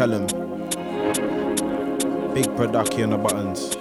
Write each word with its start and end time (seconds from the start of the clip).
Callum. 0.00 0.26
Big 2.32 2.46
production 2.56 3.02
on 3.02 3.10
the 3.10 3.18
buttons. 3.18 3.79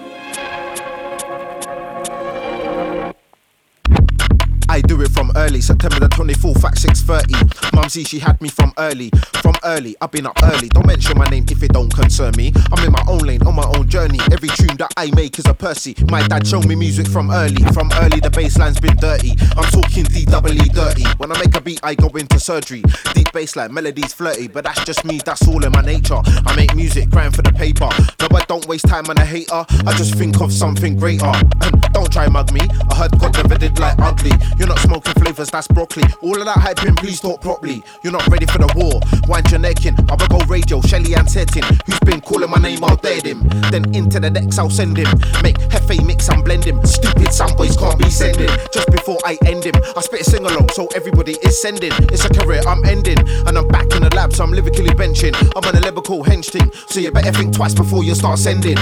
I 4.79 4.81
do 4.81 5.01
it 5.01 5.11
from 5.11 5.29
early, 5.35 5.59
September 5.59 5.99
the 5.99 6.07
24th 6.07 6.63
at 6.63 6.75
6.30. 6.75 7.75
Mumsy, 7.75 8.05
she 8.05 8.17
had 8.17 8.39
me 8.39 8.47
from 8.47 8.71
early. 8.77 9.09
From 9.41 9.55
early, 9.65 9.93
I've 9.99 10.09
been 10.09 10.25
up 10.25 10.41
early. 10.41 10.69
Don't 10.69 10.87
mention 10.87 11.17
my 11.17 11.25
name 11.25 11.43
if 11.51 11.61
it 11.61 11.73
don't 11.73 11.93
concern 11.93 12.33
me. 12.37 12.53
I'm 12.71 12.85
in 12.85 12.93
my 12.93 13.03
own 13.09 13.19
lane, 13.19 13.45
on 13.45 13.55
my 13.55 13.69
own 13.75 13.89
journey. 13.89 14.19
Every 14.31 14.47
tune 14.47 14.77
that 14.77 14.93
I 14.95 15.11
make 15.11 15.37
is 15.37 15.45
a 15.47 15.53
Percy. 15.53 15.95
My 16.09 16.25
dad 16.25 16.47
showed 16.47 16.65
me 16.65 16.75
music 16.75 17.07
from 17.07 17.29
early. 17.29 17.61
From 17.73 17.91
early, 17.95 18.21
the 18.21 18.29
bassline's 18.31 18.79
been 18.79 18.95
dirty. 18.95 19.31
I'm 19.57 19.69
talking 19.69 20.05
D-double-E 20.05 20.69
dirty. 20.69 21.03
When 21.17 21.29
I 21.33 21.39
make 21.39 21.53
a 21.55 21.59
beat, 21.59 21.81
I 21.83 21.93
go 21.95 22.07
into 22.15 22.39
surgery. 22.39 22.81
Deep 23.13 23.27
bassline, 23.33 23.71
melodies 23.71 24.13
flirty. 24.13 24.47
But 24.47 24.63
that's 24.63 24.85
just 24.85 25.03
me, 25.03 25.19
that's 25.25 25.45
all 25.45 25.65
in 25.65 25.73
my 25.73 25.81
nature. 25.81 26.21
I 26.23 26.55
make 26.55 26.73
music, 26.73 27.09
grind 27.09 27.35
for 27.35 27.41
the 27.41 27.51
paper. 27.51 27.89
No, 28.21 28.29
I 28.31 28.45
don't 28.47 28.65
waste 28.67 28.87
time 28.87 29.07
on 29.09 29.17
a 29.17 29.25
hater. 29.25 29.65
I 29.85 29.93
just 29.97 30.15
think 30.15 30.39
of 30.39 30.53
something 30.53 30.95
greater. 30.95 31.33
Don't 31.91 32.11
try 32.13 32.29
mug 32.29 32.53
me. 32.53 32.61
I 32.89 32.95
heard 32.95 33.19
God 33.19 33.33
never 33.33 33.57
did 33.57 33.77
like 33.79 33.97
ugly. 33.99 34.31
You're 34.57 34.68
not 34.69 34.79
smoking 34.79 35.13
flavors, 35.13 35.49
that's 35.49 35.67
broccoli. 35.67 36.03
All 36.21 36.37
of 36.37 36.45
that 36.45 36.57
hyping, 36.57 36.95
please 36.95 37.19
talk 37.19 37.41
properly. 37.41 37.83
You're 38.03 38.13
not 38.13 38.25
ready 38.27 38.45
for 38.45 38.59
the 38.59 38.71
war. 38.77 39.01
Wind 39.27 39.49
your 39.49 39.59
neck 39.59 39.85
in. 39.85 39.97
I'll 40.09 40.27
go 40.29 40.37
radio, 40.45 40.79
Shelly 40.81 41.15
and 41.15 41.29
Setting. 41.29 41.63
Who's 41.85 41.99
been 42.01 42.21
calling 42.21 42.49
my 42.49 42.57
name, 42.57 42.83
I'll 42.83 42.95
dead 42.95 43.25
him. 43.25 43.49
Then 43.71 43.93
into 43.95 44.19
the 44.19 44.29
decks, 44.29 44.59
I'll 44.59 44.69
send 44.69 44.97
him. 44.97 45.09
Make 45.41 45.57
Hefe 45.73 46.05
mix 46.05 46.29
and 46.29 46.45
blend 46.45 46.65
him. 46.65 46.85
Stupid 46.85 47.33
some 47.33 47.55
boys 47.55 47.75
can't 47.75 47.97
be 47.97 48.09
sending. 48.09 48.49
Just 48.71 48.91
before 48.91 49.17
I 49.25 49.37
end 49.45 49.65
him, 49.65 49.75
I 49.97 50.01
spit 50.01 50.21
a 50.21 50.23
sing 50.23 50.45
along, 50.45 50.69
so 50.69 50.87
everybody 50.95 51.33
is 51.41 51.59
sending. 51.59 51.91
It's 52.13 52.25
a 52.25 52.29
career 52.29 52.61
I'm 52.67 52.85
ending. 52.85 53.19
And 53.47 53.57
I'm 53.57 53.67
back 53.67 53.89
in 53.95 54.03
the 54.03 54.13
lab, 54.15 54.33
so 54.33 54.43
I'm 54.43 54.51
lyrically 54.51 54.93
benching. 54.93 55.33
I'm 55.55 55.65
on 55.65 55.75
a 55.75 55.81
lyrical 55.81 56.23
hench 56.23 56.51
thing, 56.51 56.71
so 56.87 56.99
you 56.99 57.11
better 57.11 57.31
think 57.31 57.55
twice 57.55 57.73
before 57.73 58.03
you 58.03 58.13
start 58.13 58.37
sending. 58.37 58.77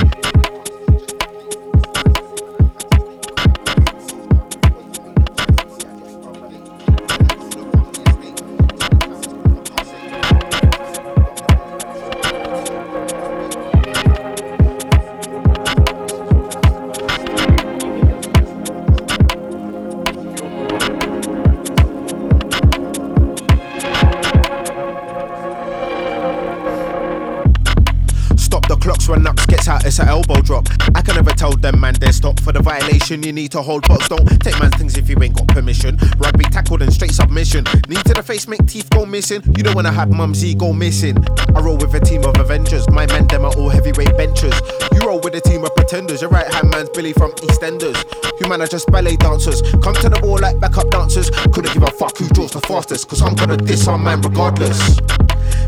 You 33.09 33.31
need 33.31 33.51
to 33.51 33.61
hold 33.61 33.87
box, 33.87 34.09
don't 34.09 34.27
take 34.41 34.59
man's 34.59 34.75
things 34.75 34.97
if 34.97 35.09
you 35.09 35.15
ain't 35.23 35.33
got 35.33 35.47
permission. 35.47 35.97
Rugby 36.17 36.43
tackled 36.43 36.81
and 36.81 36.91
straight 36.91 37.13
submission. 37.13 37.63
Knee 37.87 37.95
to 38.03 38.13
the 38.13 38.21
face, 38.21 38.49
make 38.49 38.65
teeth 38.67 38.89
go 38.89 39.05
missing. 39.05 39.41
You 39.55 39.63
don't 39.63 39.75
wanna 39.75 39.93
have 39.93 40.11
mumsy 40.11 40.53
go 40.53 40.73
missing. 40.73 41.15
I 41.55 41.61
roll 41.61 41.77
with 41.77 41.93
a 41.93 42.01
team 42.01 42.25
of 42.25 42.37
Avengers. 42.37 42.89
My 42.89 43.07
men, 43.07 43.25
them 43.27 43.45
are 43.45 43.53
all 43.55 43.69
heavyweight 43.69 44.17
benchers. 44.17 44.59
You 44.91 44.99
roll 45.07 45.21
with 45.21 45.35
a 45.35 45.41
team 45.41 45.63
of 45.63 45.73
pretenders. 45.73 46.21
Your 46.21 46.31
right 46.31 46.53
hand 46.53 46.69
man's 46.69 46.89
Billy 46.89 47.13
from 47.13 47.31
EastEnders. 47.31 47.95
You 48.41 48.49
man 48.49 48.61
are 48.61 48.67
just 48.67 48.91
ballet 48.91 49.15
dancers. 49.15 49.61
Come 49.81 49.95
to 49.95 50.09
the 50.09 50.19
ball 50.21 50.39
like 50.39 50.59
backup 50.59 50.89
dancers. 50.91 51.29
Couldn't 51.53 51.73
give 51.73 51.83
a 51.83 51.91
fuck 51.91 52.17
who 52.17 52.27
draws 52.27 52.51
the 52.51 52.61
fastest, 52.61 53.07
cause 53.07 53.21
I'm 53.21 53.35
gonna 53.35 53.55
diss 53.55 53.87
our 53.87 53.97
man 53.97 54.21
regardless. 54.21 54.99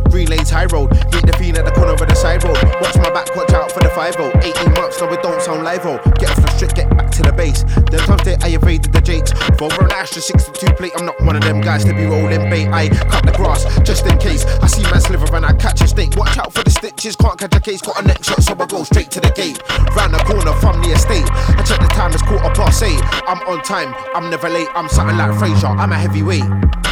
Green 0.09 0.27
lanes, 0.27 0.49
high 0.49 0.65
road. 0.65 0.91
Meet 1.13 1.25
the 1.25 1.35
fiend 1.37 1.57
at 1.57 1.65
the 1.65 1.71
corner 1.71 1.93
of 1.93 1.99
the 1.99 2.15
side 2.15 2.43
road. 2.43 2.57
Watch 2.81 2.97
my 2.97 3.09
back, 3.11 3.33
watch 3.35 3.51
out 3.51 3.71
for 3.71 3.79
the 3.79 3.89
5 3.89 4.13
0. 4.15 4.31
18 4.43 4.73
months, 4.73 4.99
no, 4.99 5.07
it 5.13 5.21
don't 5.21 5.41
sound 5.41 5.63
live 5.63 5.85
oh. 5.85 5.99
Astra 10.19 10.37
62 10.37 10.73
plate, 10.73 10.91
I'm 10.97 11.05
not 11.05 11.17
one 11.21 11.37
of 11.37 11.43
them 11.43 11.61
guys 11.61 11.85
to 11.85 11.93
be 11.93 12.03
rolling 12.03 12.49
bait. 12.49 12.67
I 12.67 12.89
cut 12.89 13.25
the 13.25 13.31
grass 13.31 13.63
just 13.83 14.05
in 14.05 14.17
case. 14.17 14.43
I 14.61 14.67
see 14.67 14.83
man 14.83 14.99
sliver 14.99 15.33
and 15.33 15.45
I 15.45 15.53
catch 15.53 15.81
a 15.81 15.87
snake. 15.87 16.17
Watch 16.17 16.37
out 16.37 16.51
for 16.51 16.61
the 16.61 16.71
stitches, 16.71 17.15
can't 17.15 17.39
catch 17.39 17.55
a 17.55 17.59
case. 17.61 17.81
Got 17.81 18.03
a 18.03 18.05
neck 18.05 18.21
shot, 18.21 18.43
so 18.43 18.53
I 18.59 18.65
go 18.65 18.83
straight 18.83 19.11
to 19.11 19.21
the 19.21 19.31
gate. 19.31 19.63
Round 19.95 20.13
the 20.13 20.19
corner 20.25 20.51
from 20.59 20.81
the 20.81 20.89
estate. 20.89 21.23
I 21.31 21.63
check 21.63 21.79
the 21.79 21.87
time, 21.95 22.11
it's 22.11 22.21
quarter 22.23 22.49
past 22.53 22.83
eight. 22.83 22.99
I'm 23.29 23.39
on 23.47 23.63
time, 23.63 23.95
I'm 24.13 24.29
never 24.29 24.49
late. 24.49 24.67
I'm 24.75 24.89
something 24.89 25.15
like 25.15 25.39
Fraser, 25.39 25.67
I'm 25.67 25.93
a 25.93 25.97
heavyweight. 25.97 26.88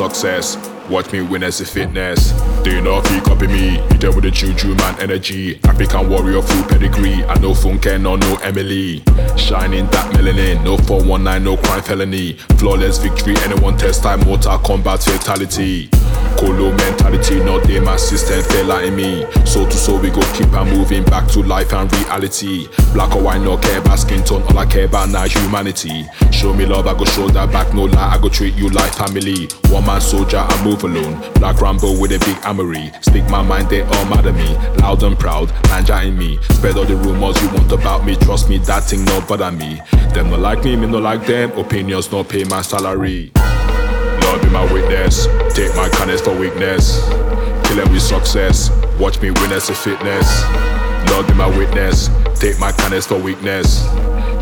Success. 0.00 0.56
Watch 0.88 1.12
me 1.12 1.20
win 1.20 1.42
as 1.42 1.60
a 1.60 1.66
fitness. 1.66 2.32
Know 2.64 3.02
if 3.04 3.12
you 3.12 3.20
copy 3.20 3.46
me? 3.46 3.74
You 3.74 3.98
deal 3.98 4.14
with 4.14 4.24
the 4.24 4.30
juju 4.30 4.74
man 4.76 4.98
energy. 4.98 5.60
African 5.64 6.08
warrior 6.08 6.40
full 6.40 6.64
pedigree. 6.64 7.22
I 7.24 7.34
know 7.40 7.52
Funke, 7.52 8.00
no 8.00 8.16
no 8.16 8.36
Emily. 8.36 9.02
Shining 9.36 9.84
that 9.90 10.10
melanin. 10.14 10.64
No 10.64 10.78
419, 10.78 11.44
no 11.44 11.58
crime 11.58 11.82
felony. 11.82 12.32
Flawless 12.56 12.96
victory. 12.96 13.36
Anyone 13.44 13.76
test 13.76 14.02
time. 14.02 14.20
Mortal 14.20 14.58
Kombat 14.60 15.04
fatality. 15.04 15.90
Colo 16.38 16.70
mentality, 16.70 17.40
not 17.44 17.68
my 17.82 17.96
system 17.96 18.42
fell 18.42 18.78
in 18.78 18.96
me. 18.96 19.24
So 19.44 19.64
to 19.66 19.76
so 19.76 19.98
we 19.98 20.10
go 20.10 20.20
keep 20.34 20.52
on 20.52 20.70
moving 20.70 21.04
back 21.04 21.28
to 21.32 21.42
life 21.42 21.72
and 21.72 21.92
reality. 21.96 22.68
Black 22.92 23.14
or 23.14 23.22
white, 23.22 23.40
no 23.40 23.56
care 23.56 23.78
about 23.80 23.98
skin 23.98 24.22
tone, 24.24 24.42
all 24.42 24.58
I 24.58 24.66
care 24.66 24.86
about 24.86 25.08
now 25.08 25.26
humanity. 25.26 26.06
Show 26.30 26.52
me 26.54 26.66
love, 26.66 26.86
I 26.86 26.96
go 26.96 27.04
show 27.04 27.28
that 27.28 27.52
back, 27.52 27.74
no 27.74 27.84
lie, 27.84 28.14
I 28.14 28.18
go 28.18 28.28
treat 28.28 28.54
you 28.54 28.68
like 28.70 28.92
family. 28.94 29.48
One 29.68 29.86
man 29.86 30.00
soldier, 30.00 30.38
I 30.38 30.64
move 30.64 30.84
alone. 30.84 31.20
Black 31.34 31.60
Rambo 31.60 31.98
with 32.00 32.12
a 32.12 32.18
big 32.18 32.38
armory. 32.44 32.90
Speak 33.00 33.28
my 33.28 33.42
mind, 33.42 33.68
they 33.68 33.82
all 33.82 34.04
mad 34.06 34.26
at 34.26 34.34
me. 34.34 34.56
Loud 34.80 35.02
and 35.02 35.18
proud, 35.18 35.48
Nanja 35.70 36.06
in 36.06 36.18
me. 36.18 36.38
Spread 36.50 36.76
all 36.76 36.84
the 36.84 36.96
rumors 36.96 37.40
you 37.42 37.48
want 37.50 37.70
about 37.72 38.04
me, 38.04 38.16
trust 38.16 38.48
me, 38.48 38.58
that 38.58 38.84
thing 38.84 39.04
no 39.04 39.20
bother 39.22 39.50
me. 39.52 39.80
Them 40.14 40.30
no 40.30 40.38
like 40.38 40.64
me, 40.64 40.76
me 40.76 40.86
no 40.86 40.98
like 40.98 41.26
them. 41.26 41.52
Opinions 41.58 42.10
no 42.10 42.24
pay 42.24 42.44
my 42.44 42.62
salary. 42.62 43.32
Be 44.50 44.54
my 44.54 44.72
witness. 44.72 45.26
Take 45.54 45.76
my 45.76 45.88
kindness 45.90 46.22
for 46.22 46.36
weakness. 46.36 46.98
Kill 47.66 47.76
them 47.76 47.92
with 47.92 48.02
success. 48.02 48.68
Watch 48.98 49.22
me 49.22 49.30
win 49.30 49.52
as 49.52 49.70
a 49.70 49.74
fitness. 49.76 50.42
Lord 51.08 51.28
be 51.28 51.34
my 51.34 51.46
witness. 51.46 52.10
Take 52.34 52.58
my 52.58 52.72
kindness 52.72 53.06
for 53.06 53.16
weakness. 53.16 53.86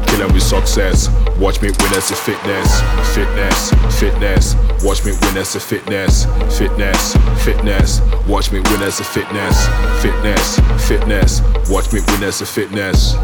Kill 0.08 0.20
them 0.20 0.32
with 0.32 0.42
success. 0.42 1.10
Watch 1.36 1.60
me 1.60 1.68
win 1.78 1.92
as 1.92 2.10
a 2.10 2.16
fitness. 2.16 2.80
Fitness, 3.14 3.70
fitness. 4.00 4.54
Watch 4.82 5.04
me 5.04 5.12
win 5.12 5.36
as 5.36 5.56
a 5.56 5.60
fitness. 5.60 6.24
Fitness, 6.56 7.16
fitness. 7.44 8.00
Watch 8.28 8.52
me 8.52 8.60
win 8.60 8.82
as 8.82 9.00
a 9.00 9.04
fitness. 9.04 9.66
Fitness, 10.00 10.60
fitness. 10.88 11.40
Watch 11.68 11.92
me 11.92 12.00
win 12.08 12.22
as 12.22 12.40
a 12.40 12.46
fitness. 12.46 13.14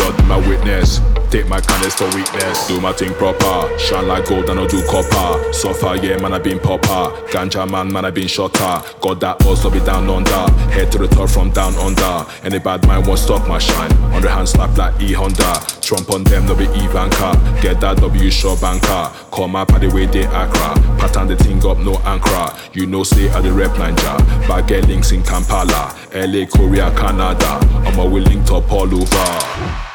Lord 0.00 0.24
my 0.26 0.38
witness. 0.48 1.00
Take 1.30 1.48
my 1.48 1.60
kindness 1.60 1.94
for 1.94 2.06
weakness. 2.16 2.68
Do 2.68 2.80
my 2.80 2.92
thing 2.92 3.12
proper. 3.14 3.78
Shine 3.78 4.08
like 4.08 4.26
gold 4.26 4.48
and 4.48 4.60
I 4.60 4.66
do 4.66 4.80
copper. 4.86 5.52
So 5.52 5.74
far, 5.74 5.96
yeah, 5.96 6.16
man, 6.18 6.32
I 6.32 6.38
been 6.38 6.58
popper. 6.58 7.14
Ganja 7.28 7.68
man, 7.68 7.92
man, 7.92 8.04
I 8.04 8.10
been 8.10 8.28
shotter. 8.28 8.82
Got 9.00 9.20
that 9.20 9.44
also 9.44 9.68
be 9.68 9.80
down 9.80 10.08
under. 10.08 10.52
Head 10.72 10.92
to 10.92 10.98
the 10.98 11.08
top 11.08 11.28
from 11.28 11.50
down 11.50 11.74
under. 11.74 12.24
Any 12.44 12.58
bad 12.58 12.86
mind 12.86 13.06
won't 13.06 13.18
stop 13.18 13.46
my 13.48 13.58
shine. 13.58 13.92
On 14.14 14.22
the 14.22 14.30
hand 14.30 14.48
slap 14.48 14.76
like 14.78 15.00
E 15.00 15.12
Honda. 15.12 15.60
Trump 15.80 16.10
on 16.10 16.24
them, 16.24 16.46
no 16.46 16.54
be 16.54 16.64
Ivanka. 16.64 17.32
Get 17.60 17.80
that 17.80 17.98
W 17.98 18.30
short 18.30 18.60
banker. 18.60 19.10
Call 19.30 19.48
my 19.48 19.64
party 19.64 19.88
way 19.88 20.06
they 20.06 20.24
Accra. 20.24 20.85
Pattern 20.98 21.28
the 21.28 21.36
thing 21.36 21.64
up, 21.66 21.78
no 21.78 21.96
anchor. 22.04 22.56
You 22.72 22.86
know, 22.86 23.02
say 23.02 23.28
at 23.28 23.42
the 23.42 23.52
rep 23.52 23.70
ninja. 23.72 24.48
But 24.48 24.66
get 24.68 24.86
links 24.88 25.12
in 25.12 25.22
Kampala. 25.22 25.94
LA, 26.14 26.46
Korea, 26.46 26.90
Canada. 26.96 27.58
I'm 27.86 27.98
a 27.98 28.06
willing 28.06 28.44
top 28.44 28.70
all 28.72 28.82
over. 28.82 29.86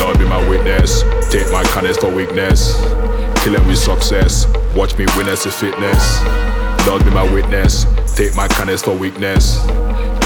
Lord 0.00 0.18
be 0.18 0.24
my 0.24 0.48
witness. 0.48 1.02
Take 1.30 1.50
my 1.50 1.64
kindness 1.64 1.96
for 1.96 2.14
weakness. 2.14 2.76
Kill 3.42 3.54
them 3.54 3.66
with 3.66 3.78
success. 3.78 4.46
Watch 4.74 4.96
me 4.98 5.04
as 5.04 5.46
a 5.46 5.50
fitness. 5.50 6.22
Lord 6.86 7.04
be 7.04 7.10
my 7.10 7.30
witness. 7.32 7.84
Take 8.14 8.36
my 8.36 8.48
kindness 8.48 8.82
for 8.82 8.94
weakness. 8.94 9.66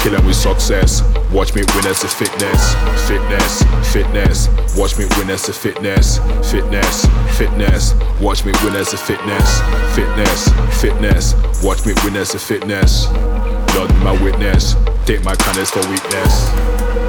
Kill 0.01 0.13
them 0.13 0.25
with 0.25 0.35
success. 0.35 1.03
Watch 1.31 1.53
me 1.53 1.61
win 1.75 1.85
as 1.85 2.03
a 2.03 2.07
fitness. 2.07 2.73
Fitness, 3.07 3.61
fitness. 3.93 4.47
Watch 4.75 4.97
me 4.97 5.05
win 5.17 5.29
as 5.29 5.47
a 5.47 5.53
fitness. 5.53 6.17
Fitness, 6.49 7.05
fitness. 7.37 7.93
Watch 8.19 8.43
me 8.43 8.51
win 8.63 8.75
as 8.75 8.93
a 8.93 8.97
fitness. 8.97 9.61
Fitness, 9.95 10.49
fitness. 10.81 11.35
Watch 11.63 11.85
me 11.85 11.93
win 12.03 12.15
as 12.15 12.33
a 12.33 12.39
fitness. 12.39 13.05
Be 13.07 13.93
my 14.03 14.17
witness. 14.23 14.75
Take 15.05 15.23
my 15.23 15.35
kindness 15.35 15.69
for 15.69 15.87
weakness. 15.87 17.00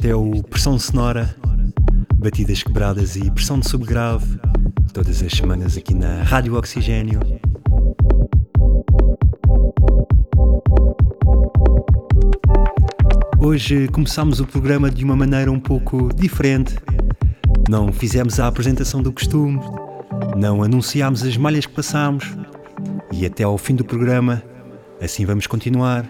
Este 0.00 0.12
é 0.12 0.16
o 0.16 0.42
Pressão 0.44 0.78
Sonora, 0.78 1.36
batidas 2.14 2.62
quebradas 2.62 3.16
e 3.16 3.30
pressão 3.30 3.60
de 3.60 3.68
subgrave, 3.68 4.40
todas 4.94 5.22
as 5.22 5.30
semanas 5.30 5.76
aqui 5.76 5.92
na 5.92 6.22
Rádio 6.22 6.56
Oxigênio. 6.56 7.20
Hoje 13.38 13.88
começamos 13.88 14.40
o 14.40 14.46
programa 14.46 14.90
de 14.90 15.04
uma 15.04 15.14
maneira 15.14 15.52
um 15.52 15.60
pouco 15.60 16.08
diferente. 16.14 16.78
Não 17.68 17.92
fizemos 17.92 18.40
a 18.40 18.46
apresentação 18.46 19.02
do 19.02 19.12
costume, 19.12 19.60
não 20.34 20.62
anunciámos 20.62 21.22
as 21.22 21.36
malhas 21.36 21.66
que 21.66 21.74
passámos 21.74 22.24
e 23.12 23.26
até 23.26 23.44
ao 23.44 23.58
fim 23.58 23.74
do 23.74 23.84
programa 23.84 24.42
assim 24.98 25.26
vamos 25.26 25.46
continuar. 25.46 26.06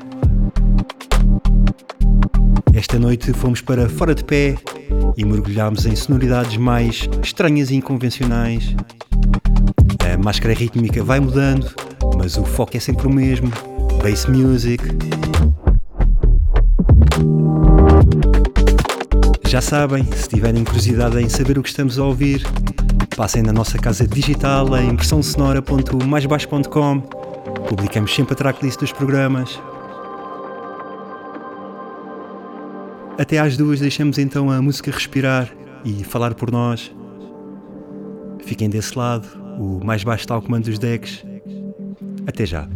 Esta 2.80 2.98
noite 2.98 3.32
fomos 3.34 3.60
para 3.60 3.86
fora 3.90 4.14
de 4.14 4.24
pé 4.24 4.56
e 5.14 5.22
mergulhámos 5.22 5.84
em 5.84 5.94
sonoridades 5.94 6.56
mais 6.56 7.06
estranhas 7.22 7.70
e 7.70 7.76
inconvencionais. 7.76 8.74
A 10.10 10.16
máscara 10.16 10.54
rítmica 10.54 11.04
vai 11.04 11.20
mudando, 11.20 11.70
mas 12.16 12.38
o 12.38 12.44
foco 12.44 12.78
é 12.78 12.80
sempre 12.80 13.06
o 13.06 13.10
mesmo: 13.10 13.52
bass 14.02 14.24
music. 14.24 14.82
Já 19.46 19.60
sabem, 19.60 20.10
se 20.12 20.30
tiverem 20.30 20.64
curiosidade 20.64 21.20
em 21.20 21.28
saber 21.28 21.58
o 21.58 21.62
que 21.62 21.68
estamos 21.68 21.98
a 21.98 22.04
ouvir, 22.04 22.42
passem 23.14 23.42
na 23.42 23.52
nossa 23.52 23.76
casa 23.76 24.08
digital 24.08 24.74
em 24.78 24.88
impressãosonora.maisbaixo.com. 24.88 27.00
Publicamos 27.68 28.14
sempre 28.14 28.32
a 28.32 28.36
tracklist 28.36 28.80
dos 28.80 28.90
programas. 28.90 29.60
Até 33.20 33.38
às 33.38 33.54
duas 33.54 33.78
deixamos 33.80 34.16
então 34.16 34.50
a 34.50 34.62
música 34.62 34.90
respirar 34.90 35.54
e 35.84 36.02
falar 36.02 36.32
por 36.32 36.50
nós. 36.50 36.90
Fiquem 38.46 38.70
desse 38.70 38.96
lado, 38.96 39.28
o 39.58 39.84
mais 39.84 40.02
baixo 40.02 40.22
está 40.22 40.34
ao 40.34 40.40
comando 40.40 40.64
dos 40.64 40.78
decks. 40.78 41.22
Até 42.26 42.46
já. 42.46 42.66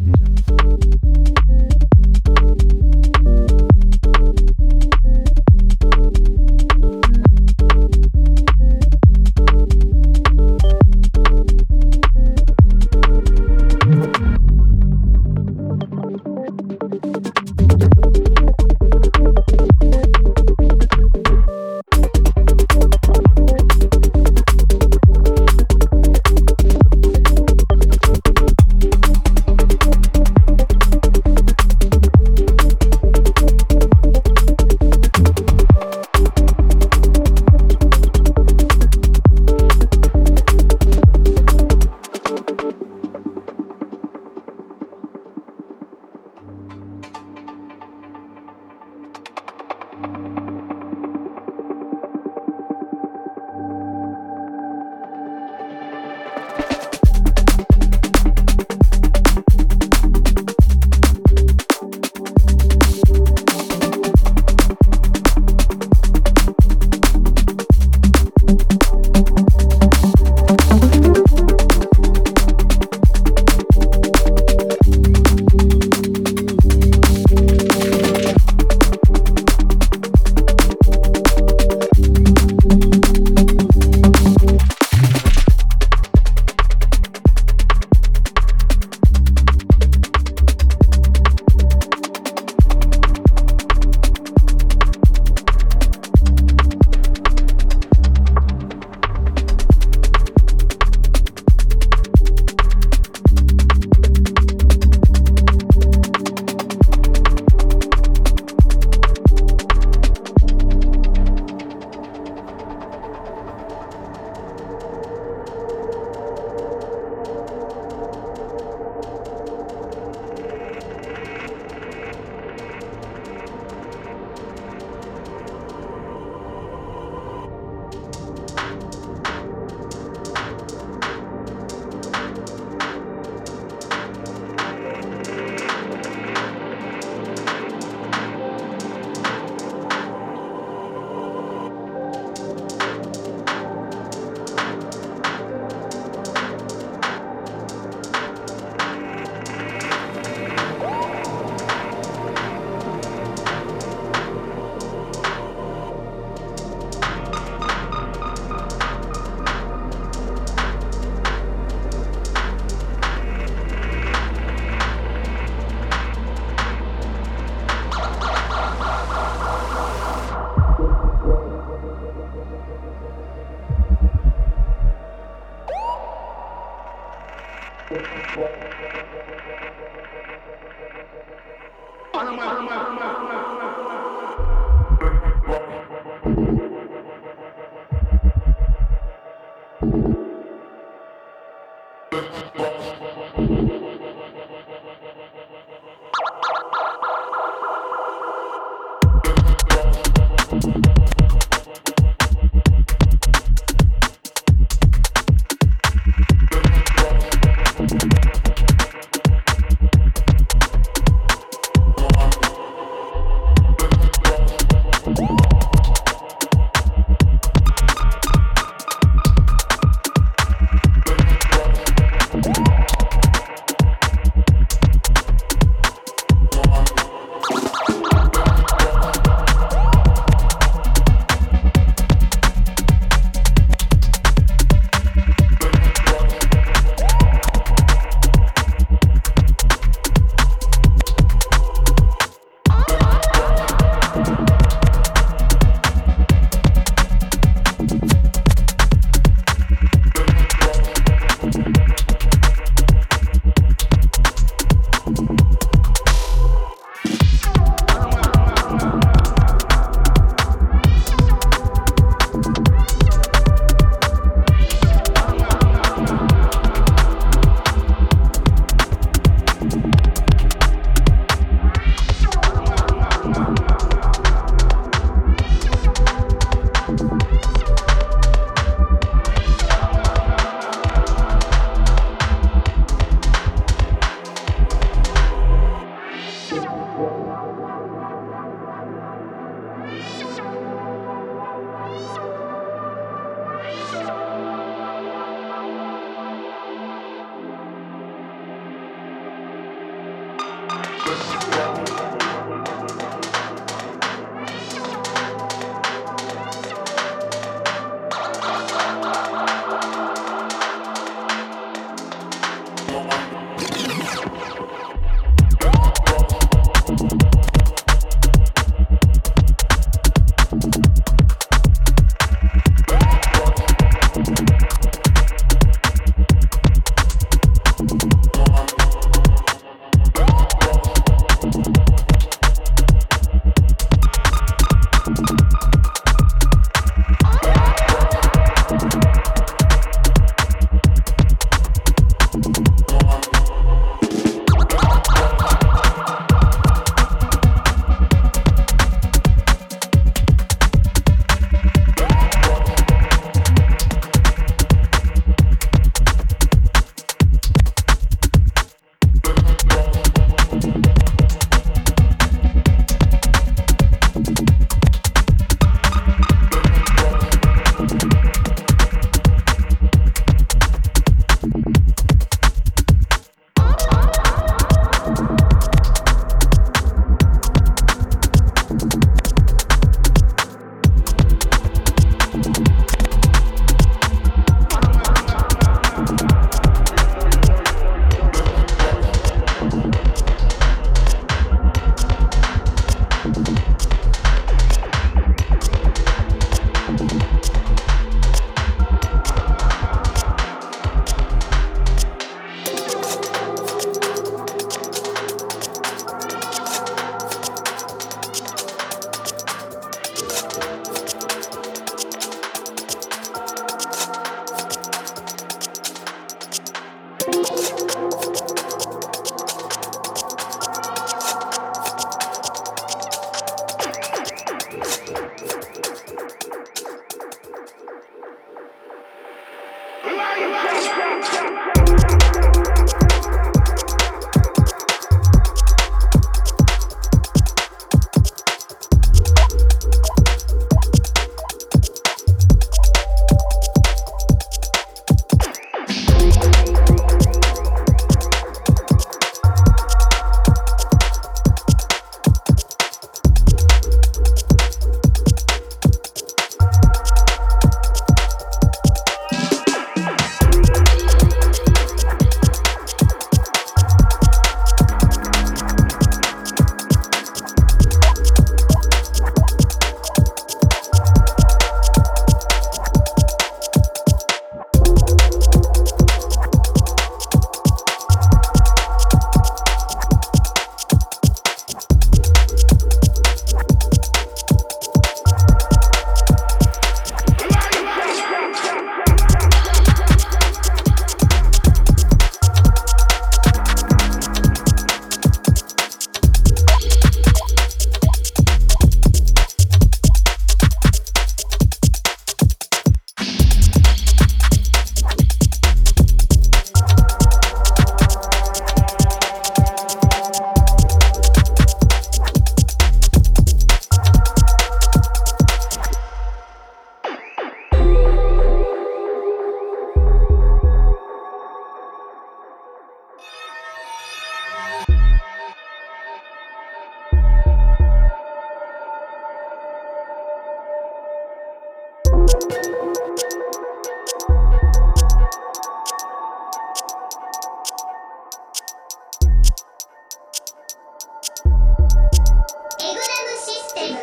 Stand 543.67 543.97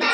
by. 0.00 0.05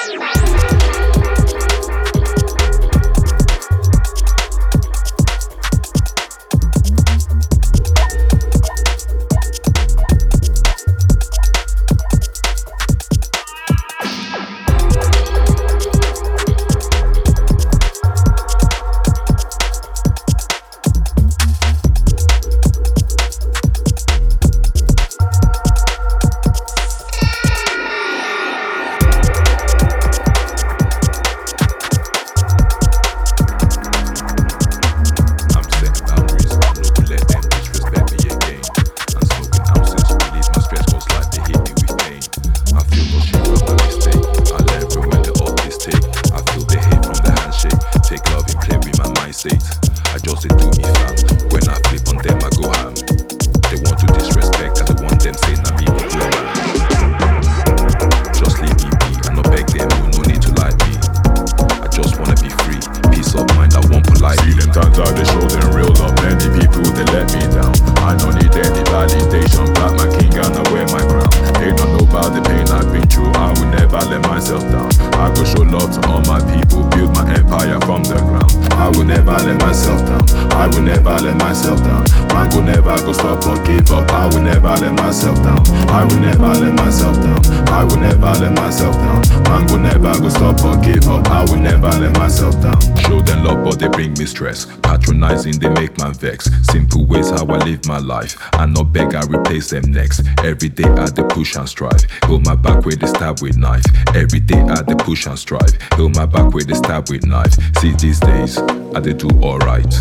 Them 99.73 99.91
next. 99.91 100.23
Every 100.45 100.69
day 100.69 100.85
I 100.85 101.09
the 101.09 101.25
push 101.31 101.57
and 101.57 101.69
strive. 101.69 102.05
Hold 102.25 102.45
my 102.45 102.55
back 102.55 102.85
with 102.85 103.01
the 103.01 103.07
stab 103.07 103.41
with 103.41 103.57
knife. 103.57 103.85
Every 104.15 104.39
day 104.39 104.61
I 104.61 104.83
the 104.83 104.95
push 104.97 105.27
and 105.27 105.39
strive. 105.39 105.73
Hold 105.93 106.15
my 106.15 106.27
back 106.27 106.53
with 106.53 106.69
the 106.69 106.75
stab 106.75 107.09
with 107.09 107.25
knife. 107.27 107.55
See 107.79 107.93
these 107.93 108.21
days 108.21 108.59
I 108.95 109.01
they 109.01 109.15
do 109.15 109.29
alright. 109.41 109.93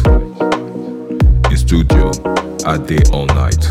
In 1.49 1.57
studio 1.57 2.11
I 2.65 2.77
day 2.77 3.01
all 3.13 3.27
night. 3.27 3.63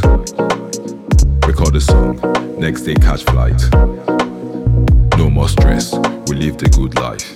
Record 1.46 1.76
a 1.76 1.80
song. 1.80 2.16
Next 2.58 2.82
day 2.82 2.94
catch 2.94 3.22
flight. 3.24 3.60
No 5.18 5.28
more 5.28 5.48
stress. 5.48 5.92
We 6.28 6.36
live 6.36 6.56
the 6.56 6.70
good 6.74 6.98
life 6.98 7.29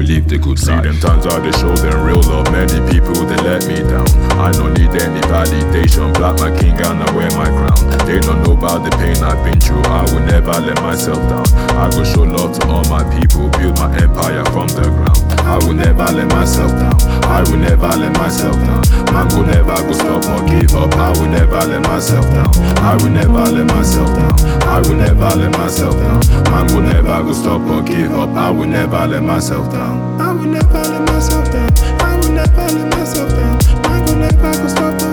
we 0.00 0.06
live 0.06 0.26
the 0.28 0.38
good 0.38 0.58
See 0.58 0.72
them 0.72 0.96
times 0.96 1.28
how 1.28 1.38
they 1.44 1.52
show 1.60 1.76
them 1.76 2.00
real 2.00 2.24
love. 2.24 2.48
Many 2.48 2.80
people 2.88 3.20
they 3.28 3.36
let 3.44 3.68
me 3.68 3.84
down. 3.84 4.08
I 4.40 4.48
don't 4.50 4.72
need 4.72 4.96
any 4.96 5.20
validation. 5.28 6.08
Black 6.16 6.40
my 6.40 6.48
king 6.56 6.72
and 6.72 7.04
I 7.04 7.08
wear 7.12 7.28
my 7.36 7.44
crown. 7.44 7.76
They 8.08 8.18
don't 8.18 8.40
know 8.40 8.56
about 8.56 8.80
the 8.80 8.96
pain 8.96 9.20
I've 9.20 9.44
been 9.44 9.60
through. 9.60 9.84
I 9.84 10.08
will 10.08 10.24
never 10.24 10.56
let 10.56 10.80
myself 10.80 11.20
down. 11.28 11.44
I 11.76 11.90
go 11.92 12.02
show 12.04 12.24
love 12.24 12.56
to 12.58 12.66
all 12.68 12.84
my 12.88 13.04
people. 13.20 13.52
Build 13.60 13.76
my 13.76 13.92
empire 14.00 14.44
from 14.56 14.68
the 14.72 14.88
ground. 14.88 15.20
I 15.46 15.58
will 15.64 15.74
never 15.74 16.04
let 16.12 16.28
myself 16.30 16.70
down. 16.72 16.94
I 17.24 17.42
will 17.42 17.56
never 17.58 17.88
let 17.88 18.12
myself 18.18 18.56
down. 18.56 18.82
Man 19.12 19.28
will 19.34 19.46
never 19.46 19.76
go 19.82 19.92
stop 19.92 20.24
or 20.26 20.46
give 20.48 20.74
up. 20.74 20.92
I 20.94 21.10
will 21.12 21.28
never 21.28 21.60
let 21.66 21.82
myself 21.82 22.24
down. 22.30 22.50
I 22.78 22.96
will 22.96 23.10
never 23.10 23.44
let 23.50 23.66
myself 23.66 24.08
down. 24.14 24.34
I 24.68 24.80
will 24.80 24.94
never 24.94 25.30
let 25.36 25.52
myself 25.58 25.94
down. 25.94 26.20
Man 26.50 26.66
will 26.74 26.82
never 26.82 27.22
go 27.22 27.32
stop 27.32 27.60
or 27.62 27.82
give 27.82 28.12
up. 28.12 28.30
I 28.30 28.50
will 28.50 28.66
never 28.66 29.06
let 29.06 29.22
myself 29.22 29.70
down. 29.72 30.20
I 30.20 30.32
will 30.32 30.46
never 30.46 30.82
let 30.82 31.02
myself 31.08 31.50
down. 31.52 31.70
I 32.00 32.16
will 32.20 32.32
never 32.32 32.66
let 32.74 32.88
myself 32.96 33.30
down. 33.30 33.58
I 33.84 34.00
will 34.04 34.16
never 34.16 34.52
go 34.52 34.68
stop 34.68 35.02
or 35.02 35.09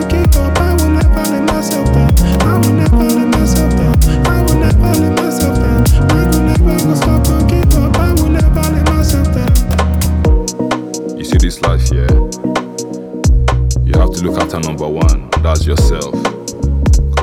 look 14.28 14.42
after 14.42 14.60
number 14.60 14.88
one. 14.88 15.30
That's 15.42 15.66
yourself. 15.66 16.14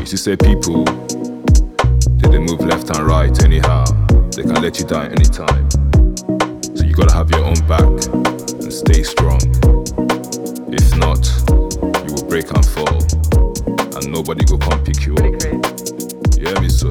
You 0.01 0.07
see, 0.07 0.17
say 0.17 0.37
people, 0.37 0.85
they, 2.17 2.29
they 2.31 2.39
move 2.39 2.61
left 2.61 2.89
and 2.97 3.07
right 3.07 3.45
anyhow. 3.45 3.85
They 4.35 4.43
can 4.43 4.63
let 4.63 4.79
you 4.79 4.87
die 4.87 5.07
anytime. 5.09 5.71
So 6.75 6.83
you 6.83 6.95
gotta 6.95 7.13
have 7.15 7.31
your 7.31 7.45
own 7.45 7.61
back 7.69 7.85
and 7.85 8.73
stay 8.73 9.03
strong. 9.03 9.41
If 10.73 10.97
not, 10.97 11.21
you 12.07 12.15
will 12.15 12.27
break 12.27 12.51
and 12.51 12.65
fall, 12.65 12.99
and 13.97 14.11
nobody 14.11 14.45
will 14.51 14.59
come 14.59 14.83
pick 14.83 15.05
you 15.05 15.15
up. 15.17 15.45
You 16.39 16.47
hear 16.47 16.61
me? 16.61 16.71
So, 16.71 16.89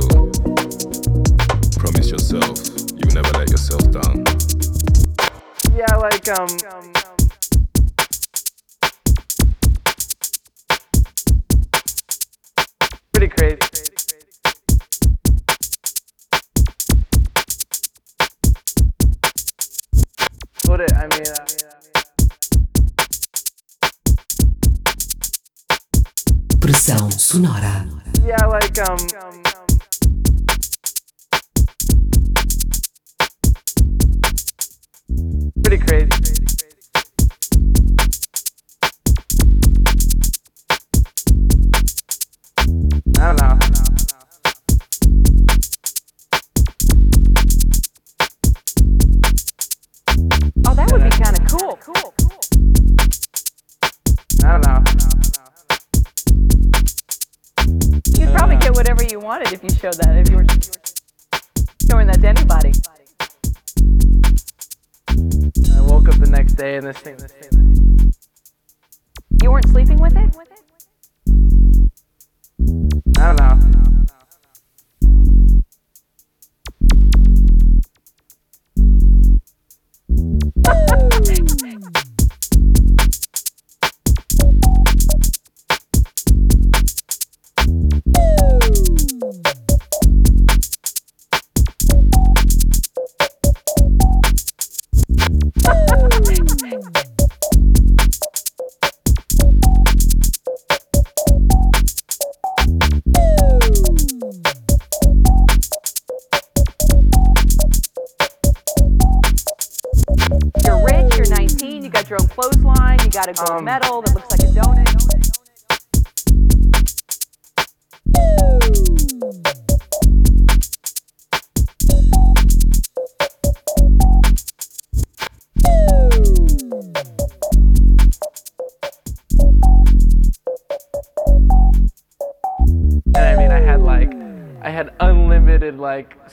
promise 1.80 2.12
yourself 2.12 2.58
you 2.98 3.08
will 3.08 3.16
never 3.16 3.38
let 3.40 3.50
yourself 3.50 3.90
down. 3.90 4.24
Yeah, 5.76 5.96
like 5.96 6.28
um. 6.30 6.63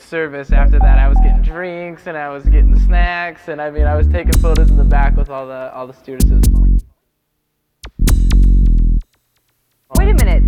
Service 0.01 0.51
after 0.51 0.79
that. 0.79 0.97
I 0.97 1.07
was 1.07 1.17
getting 1.19 1.41
drinks 1.41 2.07
and 2.07 2.17
I 2.17 2.29
was 2.29 2.43
getting 2.45 2.79
snacks, 2.79 3.47
and 3.47 3.61
I 3.61 3.69
mean, 3.69 3.85
I 3.85 3.95
was 3.95 4.07
taking 4.07 4.33
photos 4.33 4.69
in 4.69 4.77
the 4.77 4.83
back 4.83 5.15
with 5.15 5.29
all 5.29 5.47
the 5.47 5.73
all 5.73 5.87
the 5.87 5.93
stewardesses. 5.93 6.43
Wait 9.97 10.09
a 10.09 10.13
minute. 10.13 10.43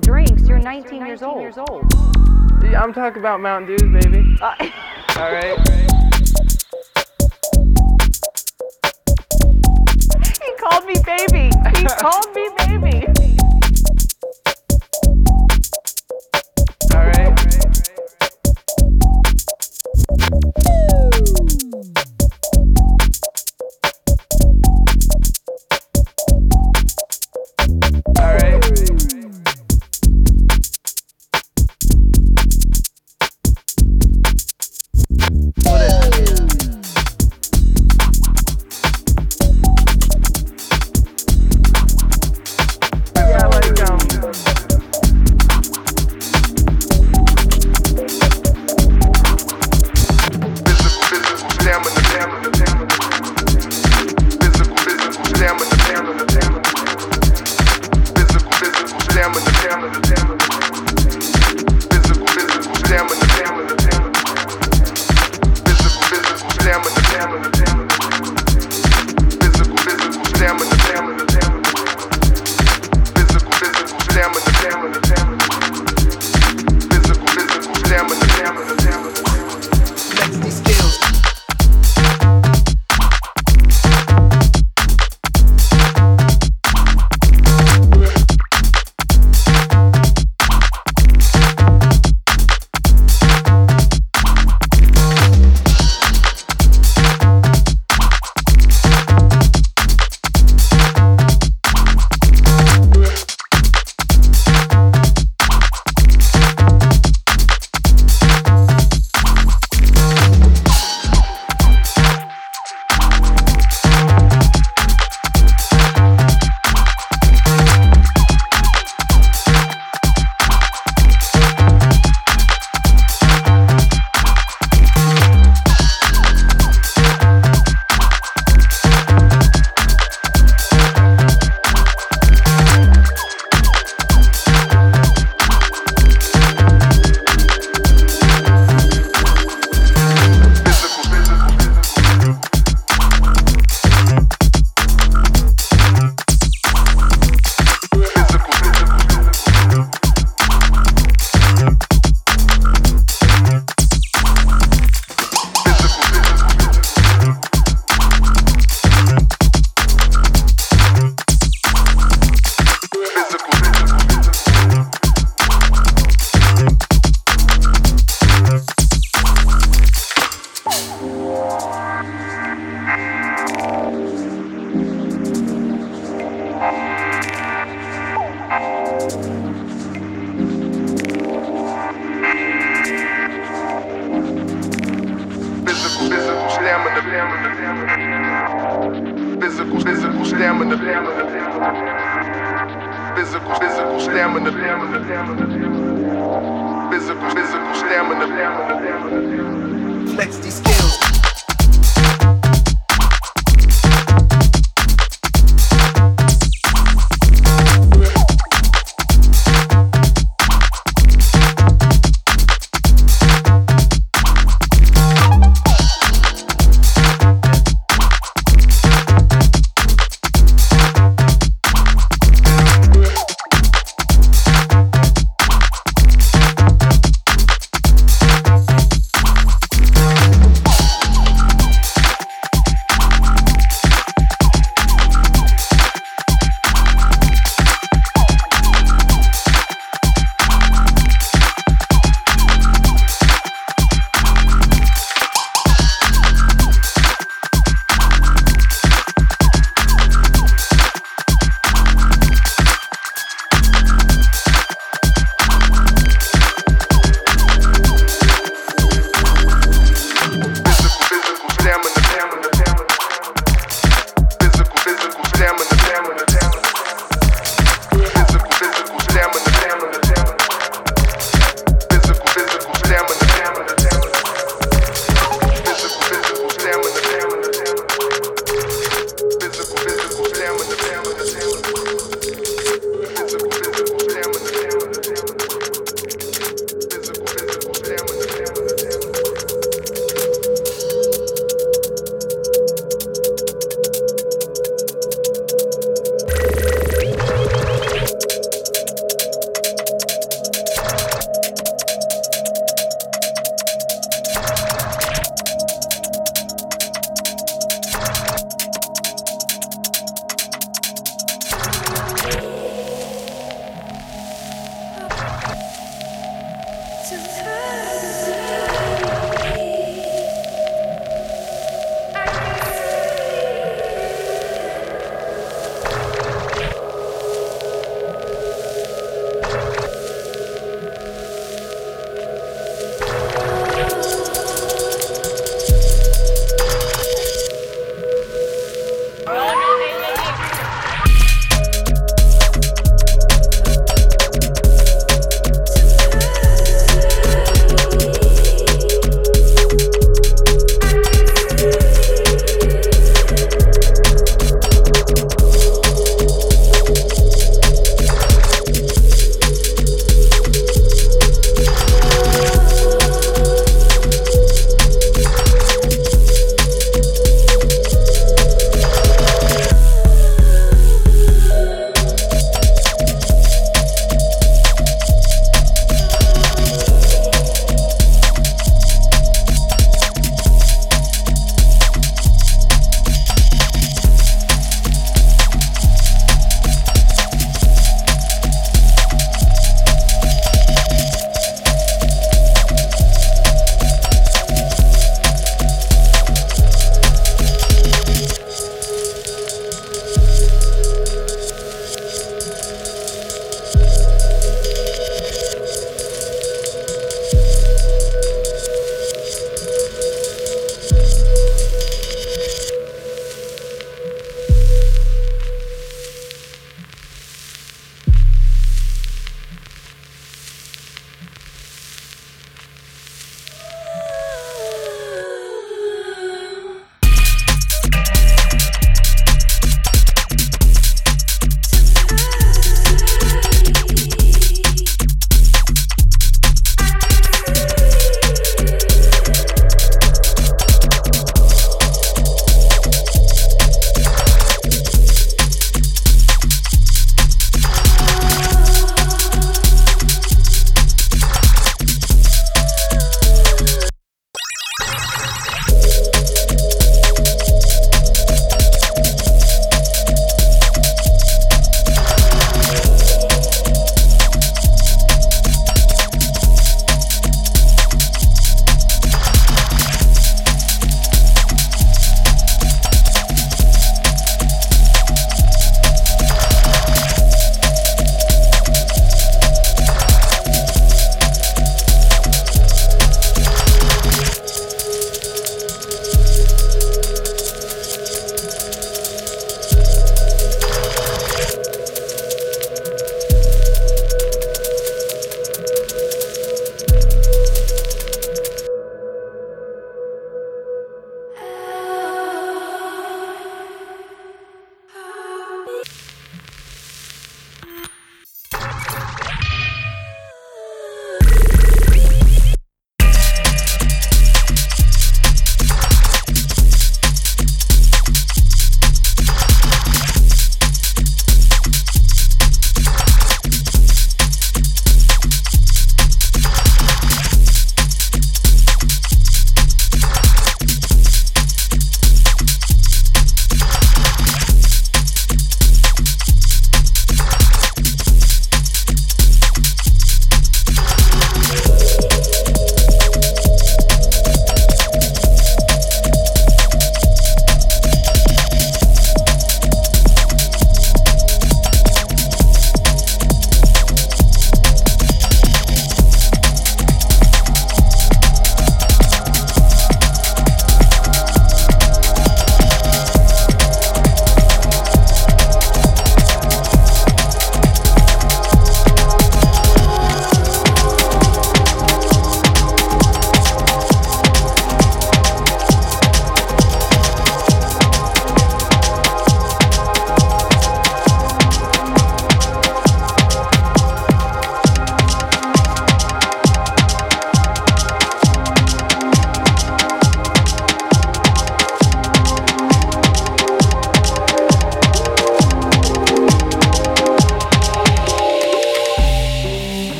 Drinks. 0.00 0.48
You're 0.48 0.58
19 0.58 1.06
years 1.06 1.22
old. 1.22 1.40
years 1.40 1.56
Yeah, 1.56 2.82
I'm 2.82 2.92
talking 2.92 3.20
about 3.20 3.40
Mountain 3.40 3.76
Dews, 3.76 4.04
baby. 4.04 4.36
Uh, 4.40 4.54
All 5.16 5.32
right. 5.32 5.58
he 10.42 10.52
called 10.58 10.84
me 10.84 10.94
baby. 11.04 11.50
He 11.78 11.84
called 11.98 12.23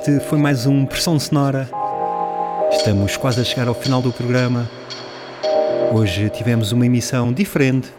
Este 0.00 0.18
foi 0.18 0.38
mais 0.38 0.64
um 0.64 0.86
Pressão 0.86 1.20
Sonora. 1.20 1.68
Estamos 2.72 3.18
quase 3.18 3.38
a 3.38 3.44
chegar 3.44 3.68
ao 3.68 3.74
final 3.74 4.00
do 4.00 4.10
programa. 4.10 4.66
Hoje 5.92 6.30
tivemos 6.30 6.72
uma 6.72 6.86
emissão 6.86 7.30
diferente. 7.30 7.92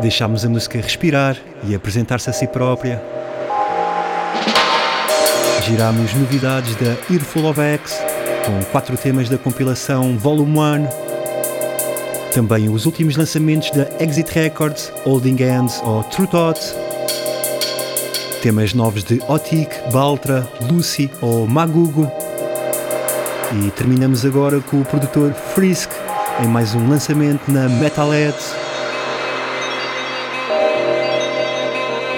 Deixámos 0.00 0.44
a 0.44 0.48
música 0.48 0.80
respirar 0.80 1.36
e 1.64 1.74
apresentar-se 1.74 2.30
a 2.30 2.32
si 2.32 2.46
própria. 2.46 3.02
Girámos 5.64 6.14
novidades 6.14 6.76
da 6.76 6.96
Earful 7.12 7.46
of 7.46 7.60
X, 7.60 8.00
com 8.46 8.64
quatro 8.70 8.96
temas 8.96 9.28
da 9.28 9.36
compilação 9.36 10.16
Volume 10.16 10.56
1. 10.56 10.88
Também 12.32 12.68
os 12.68 12.86
últimos 12.86 13.16
lançamentos 13.16 13.72
da 13.72 13.88
Exit 13.98 14.32
Records, 14.38 14.92
Holding 15.04 15.42
Hands 15.42 15.82
ou 15.82 16.04
True 16.04 16.28
Thoughts. 16.28 16.87
Temas 18.42 18.72
novos 18.72 19.02
de 19.02 19.20
Otik, 19.26 19.74
Baltra, 19.92 20.48
Lucy 20.70 21.10
ou 21.20 21.44
Magugo. 21.46 22.08
E 23.52 23.70
terminamos 23.72 24.24
agora 24.24 24.60
com 24.60 24.80
o 24.80 24.84
produtor 24.84 25.32
Frisk 25.32 25.90
em 26.40 26.46
mais 26.46 26.72
um 26.72 26.88
lançamento 26.88 27.50
na 27.50 27.68
Metalheads. 27.68 28.54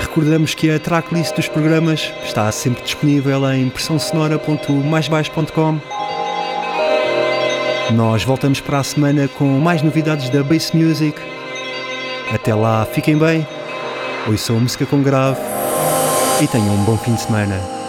Recordamos 0.01 0.53
que 0.53 0.71
a 0.71 0.79
tracklist 0.79 1.35
dos 1.35 1.49
programas 1.49 2.13
está 2.23 2.53
sempre 2.53 2.83
disponível 2.83 3.51
em 3.51 3.71
pressãosonora.maisbaixo.com. 3.71 5.81
Nós 7.95 8.25
voltamos 8.25 8.61
para 8.61 8.81
a 8.81 8.85
semana 8.85 9.27
com 9.27 9.59
mais 9.59 9.81
novidades 9.81 10.29
da 10.29 10.43
Bass 10.43 10.73
Music. 10.73 11.19
Até 12.31 12.55
lá, 12.55 12.85
fiquem 12.85 13.17
bem, 13.17 13.47
ouçam 14.29 14.61
música 14.61 14.85
com 14.85 15.03
grave 15.03 15.50
e 16.43 16.47
tenham 16.47 16.75
um 16.75 16.85
bom 16.85 16.97
fim 16.97 17.15
de 17.15 17.21
semana. 17.21 17.80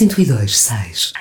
102.6. 0.00 1.19